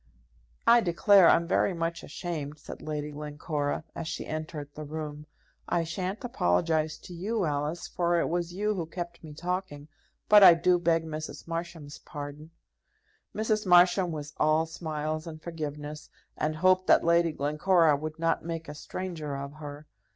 "I 0.65 0.81
declare 0.81 1.29
I'm 1.29 1.47
very 1.47 1.75
much 1.75 2.01
ashamed," 2.01 2.57
said 2.57 2.81
Lady 2.81 3.11
Glencora, 3.11 3.83
as 3.93 4.07
she 4.07 4.25
entered 4.25 4.73
the 4.73 4.83
room. 4.83 5.27
"I 5.69 5.83
shan't 5.83 6.23
apologize 6.23 6.97
to 6.97 7.13
you, 7.13 7.45
Alice, 7.45 7.87
for 7.87 8.19
it 8.19 8.27
was 8.27 8.51
you 8.51 8.73
who 8.73 8.87
kept 8.87 9.23
me 9.23 9.35
talking; 9.35 9.89
but 10.27 10.41
I 10.41 10.55
do 10.55 10.79
beg 10.79 11.05
Mrs. 11.05 11.47
Marsham's 11.47 11.99
pardon." 11.99 12.49
Mrs. 13.35 13.67
Marsham 13.67 14.11
was 14.11 14.33
all 14.37 14.65
smiles 14.65 15.27
and 15.27 15.39
forgiveness, 15.39 16.09
and 16.35 16.55
hoped 16.55 16.87
that 16.87 17.03
Lady 17.03 17.31
Glencora 17.31 17.95
would 17.95 18.17
not 18.17 18.43
make 18.43 18.67
a 18.67 18.73
stranger 18.73 19.35
of 19.37 19.53
her. 19.53 19.85